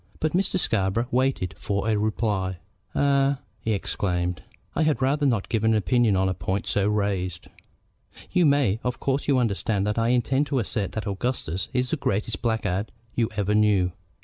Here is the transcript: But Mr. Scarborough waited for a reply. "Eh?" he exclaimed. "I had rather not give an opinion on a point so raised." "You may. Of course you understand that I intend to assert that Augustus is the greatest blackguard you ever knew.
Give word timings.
But 0.19 0.31
Mr. 0.31 0.57
Scarborough 0.57 1.05
waited 1.11 1.53
for 1.59 1.87
a 1.87 1.95
reply. 1.95 2.57
"Eh?" 2.95 3.35
he 3.59 3.73
exclaimed. 3.73 4.41
"I 4.75 4.81
had 4.81 4.99
rather 4.99 5.27
not 5.27 5.47
give 5.47 5.63
an 5.63 5.75
opinion 5.75 6.15
on 6.15 6.27
a 6.27 6.33
point 6.33 6.65
so 6.65 6.87
raised." 6.87 7.45
"You 8.31 8.47
may. 8.47 8.79
Of 8.83 8.99
course 8.99 9.27
you 9.27 9.37
understand 9.37 9.85
that 9.85 9.99
I 9.99 10.07
intend 10.07 10.47
to 10.47 10.57
assert 10.57 10.93
that 10.93 11.05
Augustus 11.05 11.67
is 11.71 11.91
the 11.91 11.97
greatest 11.97 12.41
blackguard 12.41 12.91
you 13.13 13.29
ever 13.37 13.53
knew. 13.53 13.91